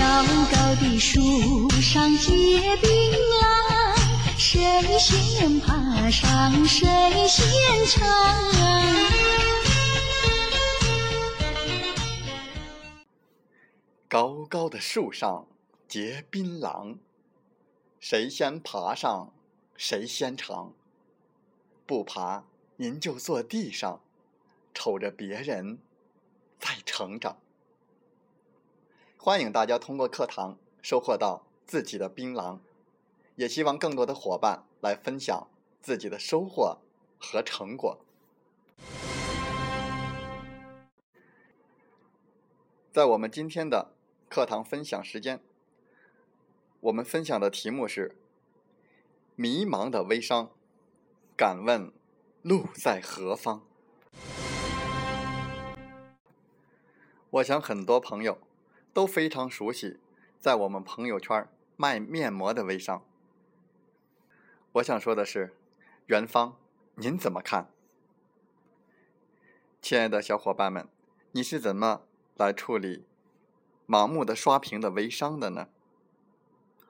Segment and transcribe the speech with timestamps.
[0.00, 2.32] 高高的树上结
[2.78, 2.90] 槟
[3.20, 3.94] 榔，
[4.38, 6.88] 谁先爬上谁
[7.28, 8.08] 先尝。
[14.08, 15.46] 高高的树上
[15.86, 16.96] 结槟榔，
[18.00, 19.34] 谁先爬上
[19.76, 20.72] 谁先尝。
[21.84, 22.44] 不爬，
[22.76, 24.00] 您就坐地上，
[24.72, 25.78] 瞅着别人
[26.58, 27.36] 在成长。
[29.22, 32.58] 欢迎大家通过课堂收获到自己的槟榔，
[33.36, 35.46] 也希望更多的伙伴来分享
[35.82, 36.78] 自己的收获
[37.18, 37.98] 和成果。
[42.90, 43.92] 在我们今天的
[44.30, 45.42] 课堂分享时间，
[46.80, 48.16] 我们分享的题目是
[49.36, 50.50] “迷茫的微商，
[51.36, 51.92] 敢问
[52.40, 53.60] 路在何方？”
[57.28, 58.38] 我想很多朋友。
[58.92, 59.98] 都非常熟悉，
[60.40, 63.04] 在我们朋友圈卖面膜的微商。
[64.72, 65.54] 我想说的是，
[66.06, 66.56] 元芳，
[66.96, 67.70] 您怎么看？
[69.80, 70.88] 亲爱的小伙伴们，
[71.32, 72.02] 你是怎么
[72.36, 73.04] 来处理
[73.86, 75.68] 盲目的刷屏的微商的呢？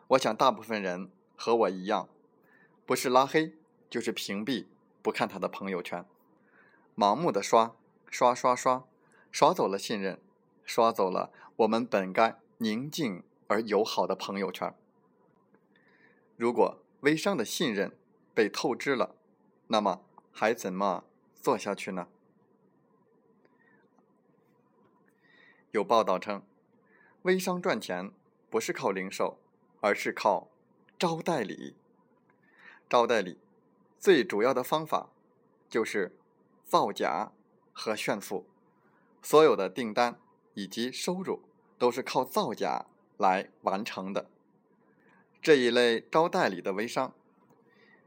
[0.09, 2.09] 我想大部分人和我一样，
[2.87, 3.55] 不是拉黑
[3.91, 4.67] 就是屏蔽，
[5.03, 6.05] 不看他的朋友圈，
[6.97, 7.77] 盲目的刷
[8.11, 8.85] 刷刷刷，
[9.31, 10.19] 刷走了信任。
[10.63, 14.75] 刷走了我们本该宁静而友好的朋友圈。
[16.37, 17.99] 如果微商的信任
[18.33, 19.15] 被透支了，
[19.67, 21.05] 那么还怎么
[21.35, 22.09] 做下去呢？
[25.73, 26.43] 有报道称，
[27.23, 28.11] 微商赚钱
[28.49, 29.39] 不是靠零售，
[29.83, 30.49] 而是靠
[30.99, 31.77] 招代理。
[32.89, 33.39] 招代理
[33.99, 35.11] 最主要的方法
[35.69, 36.17] 就是
[36.65, 37.33] 造假
[37.75, 38.47] 和炫富，
[39.21, 40.19] 所有的订单。
[40.55, 41.41] 以及收入
[41.81, 42.85] 都是靠造假
[43.17, 44.27] 来完成的。
[45.41, 47.15] 这一类招代理的微商，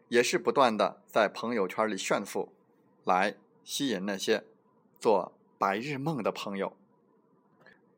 [0.10, 2.54] 也是不断的在朋友圈里炫富，
[3.04, 4.44] 来吸引那些
[5.00, 6.78] 做白日梦的朋友。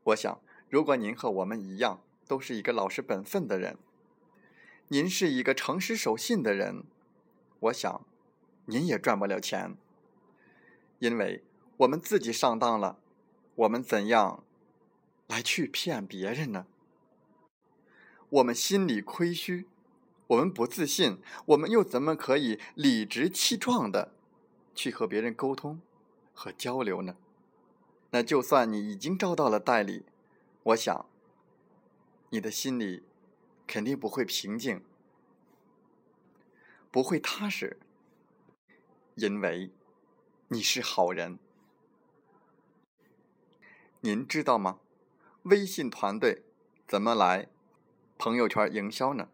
[0.05, 3.77] 我想，如果您和我们一样，都是一个老实本分的人，
[4.87, 6.85] 您是一个诚实守信的人，
[7.59, 8.05] 我想，
[8.67, 9.75] 您也赚不了钱，
[10.99, 11.43] 因为
[11.75, 12.97] 我们自己上当了。
[13.55, 14.44] 我们怎样
[15.27, 16.67] 来去骗别人呢？
[18.29, 19.67] 我们心里亏虚，
[20.27, 24.13] 我们不自信，我们又怎么可以理直气壮的
[24.73, 25.81] 去和别人沟通
[26.33, 27.15] 和交流呢？
[28.11, 30.05] 那就算你已经招到了代理，
[30.63, 31.05] 我想
[32.29, 33.03] 你的心里
[33.67, 34.83] 肯定不会平静，
[36.91, 37.79] 不会踏实，
[39.15, 39.71] 因为
[40.47, 41.37] 你是好人。
[44.01, 44.79] 您知道吗？
[45.45, 46.41] 微信团队
[46.87, 47.47] 怎么来
[48.17, 49.29] 朋友圈营销呢？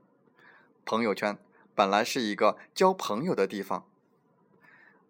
[0.83, 1.37] 朋友圈
[1.73, 3.85] 本来是一个交朋友的地方，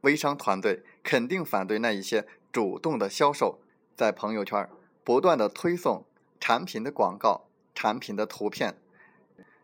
[0.02, 3.58] 微商团队肯定反对那一些主动的销售，
[3.96, 4.70] 在朋友圈
[5.04, 6.06] 不断的推送
[6.40, 8.78] 产品的广告、产品的图片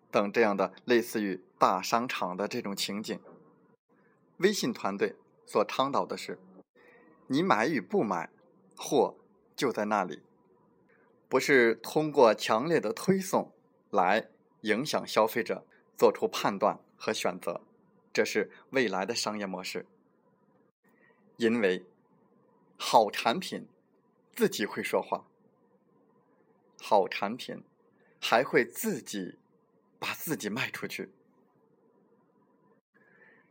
[0.10, 3.20] 等这样的类似于大商场的这种情景。
[4.38, 5.16] 微信团队
[5.46, 6.40] 所倡导的是，
[7.28, 8.32] 你买与不买
[8.76, 9.16] 货。
[9.56, 10.22] 就在那里，
[11.30, 13.52] 不是通过强烈的推送
[13.90, 14.30] 来
[14.62, 15.66] 影响消费者
[15.98, 17.62] 做出判断和选择，
[18.14, 19.86] 这是未来的商业模式。
[21.36, 21.86] 因为
[22.78, 23.68] 好产品
[24.36, 25.26] 自己会说话，
[26.80, 27.64] 好产品
[28.22, 29.38] 还会自己
[30.00, 31.12] 把自己卖出去。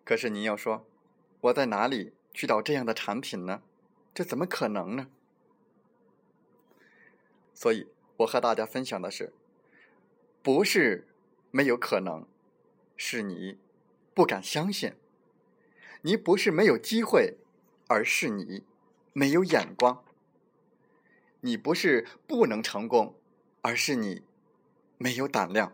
[0.04, 0.86] 可是您要说，
[1.42, 3.62] 我在哪里去找这样的产品呢？
[4.14, 5.08] 这怎么可能呢？
[7.56, 7.88] 所以，
[8.18, 9.32] 我和大家分享的是，
[10.42, 11.08] 不是
[11.50, 12.26] 没有可能，
[12.98, 13.58] 是你
[14.12, 14.90] 不敢相信；
[16.02, 17.38] 你不是没有机会，
[17.88, 18.62] 而是你
[19.14, 20.04] 没有眼光；
[21.40, 23.14] 你不是不能成功，
[23.62, 24.22] 而是你
[24.98, 25.72] 没有胆量。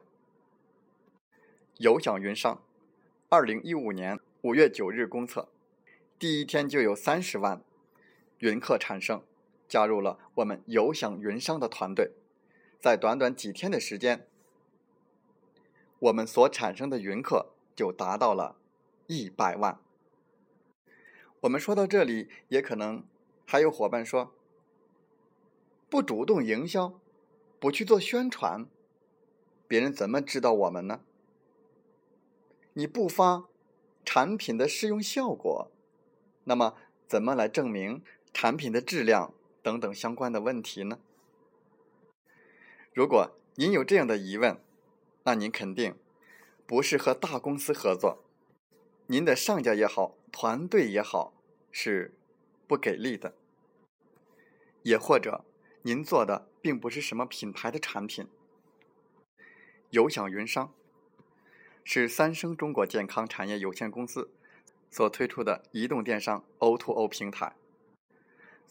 [1.78, 2.62] 有奖云商，
[3.28, 5.48] 二零一五年五月九日公测，
[6.16, 7.60] 第一天就有三十万
[8.38, 9.24] 云客产生。
[9.72, 12.10] 加入了我们有享云商的团队，
[12.78, 14.26] 在短短几天的时间，
[15.98, 18.56] 我们所产生的云客就达到了
[19.06, 19.80] 一百万。
[21.40, 23.02] 我们说到这里，也可能
[23.46, 24.34] 还有伙伴说
[25.88, 27.00] ：“不主动营销，
[27.58, 28.66] 不去做宣传，
[29.66, 31.00] 别人怎么知道我们呢？
[32.74, 33.46] 你不发
[34.04, 35.70] 产品的试用效果，
[36.44, 36.74] 那么
[37.08, 38.02] 怎么来证明
[38.34, 40.98] 产品的质量等等相关的问题呢？”
[42.92, 44.60] 如果您有这样的疑问，
[45.24, 45.96] 那您肯定
[46.66, 48.22] 不是和大公司合作，
[49.06, 51.32] 您的上家也好，团队也好，
[51.70, 52.14] 是
[52.66, 53.34] 不给力的。
[54.82, 55.44] 也或者
[55.82, 58.26] 您做的并不是什么品牌的产品。
[59.90, 60.72] 有享云商
[61.84, 64.30] 是三生中国健康产业有限公司
[64.90, 67.54] 所推出的移动电商 O2O 平台。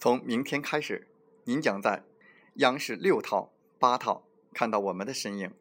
[0.02, 1.08] 从明天开始，
[1.44, 2.04] 您将在
[2.56, 3.52] 央视六套。
[3.78, 5.54] 八套看到我们的身影，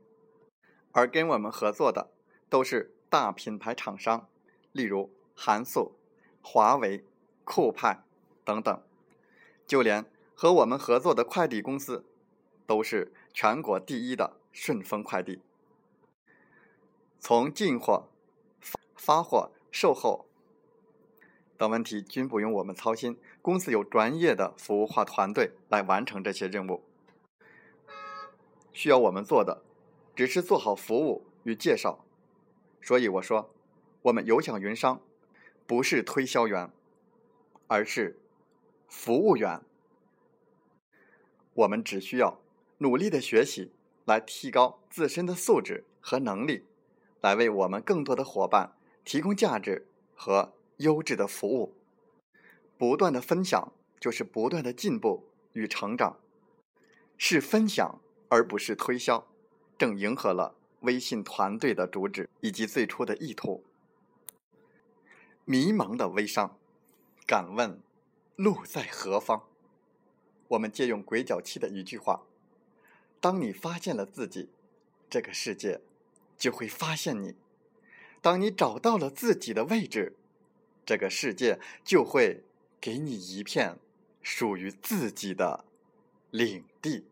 [0.92, 2.10] 而跟我们合作的
[2.48, 4.30] 都是大品牌厂商，
[4.72, 5.98] 例如韩素、
[6.40, 7.04] 华为、
[7.44, 8.02] 酷派
[8.42, 8.82] 等等，
[9.66, 12.06] 就连和我们合作的快递公司，
[12.66, 15.42] 都是全国第一的顺丰快递。
[17.18, 18.08] 从进货、
[18.96, 20.29] 发货、售后
[21.60, 26.82] 等问题均不用我们操心，公司有专业的服务化团队来完成这些任务。
[28.72, 29.62] 需要我们做的，
[30.16, 32.02] 只是做好服务与介绍。
[32.80, 33.50] 所以我说，
[34.00, 35.02] 我们有享云商
[35.66, 36.70] 不是推销员，
[37.66, 38.18] 而是
[38.88, 39.60] 服务员。
[41.52, 42.40] 我们只需要
[42.78, 43.70] 努力的学习，
[44.06, 46.64] 来提高自身的素质和能力，
[47.20, 48.72] 来为我们更多的伙伴
[49.04, 51.74] 提供价值和优质的服务。
[52.76, 55.24] 不断的分享，就是不断的进步
[55.54, 56.18] 与成长。
[57.16, 58.00] 是分享。
[58.32, 59.26] 而不是推销，
[59.76, 63.64] 正迎合了微信团队的主旨以及最初的意图。
[65.44, 66.56] 迷茫的微商，
[67.26, 67.80] 敢问
[68.36, 69.48] 路在何方？
[70.46, 72.22] 我们借用鬼脚七的一句话：
[73.20, 74.48] 当你发现了自己，
[75.10, 75.80] 这个世界
[76.38, 77.32] 就会发现你；
[78.22, 80.14] 当你找到了自己的位置，
[80.90, 82.42] 这个世界就会
[82.80, 83.78] 给你一片
[84.22, 85.64] 属于自己的
[86.32, 87.06] 领地。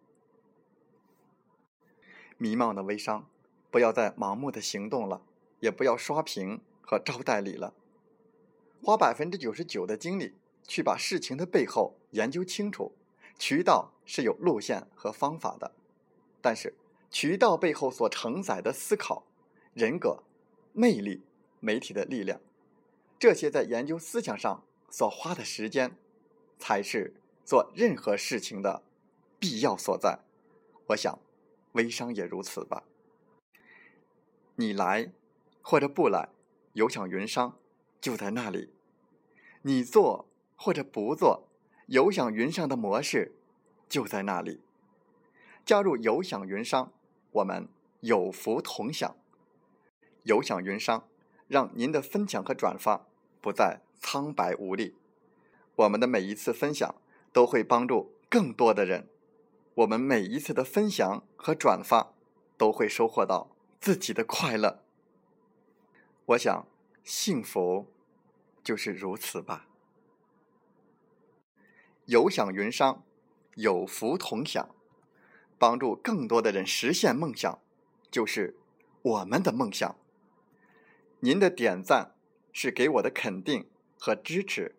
[2.38, 3.30] 迷茫的微商，
[3.70, 5.22] 不要再盲目的行动了，
[5.60, 7.72] 也不要刷屏和招代理了，
[8.82, 10.34] 花百分之九十九的精力
[10.66, 12.96] 去把事情的背后研究清楚。
[13.38, 15.70] 渠道是有路线和方法的，
[16.42, 16.74] 但是
[17.12, 19.24] 渠道背后所承载的思考、
[19.72, 20.24] 人格、
[20.72, 21.22] 魅力、
[21.60, 22.40] 媒体的力量，
[23.18, 25.96] 这些在研究思想上所花的时间，
[26.58, 28.82] 才是做任何事情的
[29.38, 30.20] 必要所在。
[30.88, 31.18] 我想。
[31.72, 32.82] 微商也如此吧。
[34.56, 35.12] 你来
[35.60, 36.30] 或者不来，
[36.72, 37.56] 有享云商
[38.00, 38.70] 就在那里；
[39.62, 40.26] 你做
[40.56, 41.46] 或者不做，
[41.86, 43.36] 有享云商的模式
[43.86, 44.60] 就在那里。
[45.64, 46.92] 加入有享云商，
[47.30, 47.68] 我们
[48.00, 49.14] 有福同享。
[50.24, 51.06] 有享云商
[51.46, 53.06] 让您的分享和转发
[53.40, 54.94] 不再苍白无力。
[55.76, 56.96] 我们的每一次分享
[57.32, 59.08] 都会帮助更多的人。
[59.74, 62.12] 我们每一次的分享和转发，
[62.56, 64.82] 都会收获到自己的快乐。
[66.26, 66.66] 我想，
[67.04, 67.86] 幸福
[68.64, 69.66] 就是如此吧。
[72.06, 73.04] 有享云商，
[73.54, 74.74] 有福同享，
[75.58, 77.60] 帮助更多的人实现梦想，
[78.10, 78.56] 就是
[79.02, 79.96] 我们的梦想。
[81.20, 82.14] 您的点赞
[82.60, 83.68] 是给我的肯定
[84.00, 84.74] 和支持，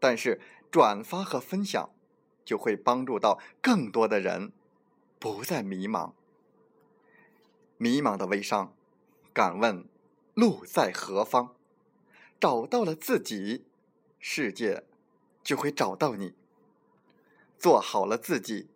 [0.00, 0.40] 但是
[0.72, 1.90] 转发和分享。
[2.44, 4.50] 就会帮助到更多的人，
[5.20, 6.12] 不再迷茫。
[7.78, 8.74] 迷茫的微商，
[9.32, 9.84] 敢问
[10.34, 11.54] 路在何方？
[12.40, 13.64] 找到了自己，
[14.18, 14.82] 世界
[15.44, 16.34] 就会找到你。
[17.56, 18.68] 做好了自己，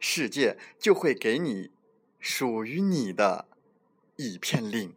[0.00, 1.70] 世界就会给你
[2.18, 3.46] 属于你的
[4.16, 4.96] 一片领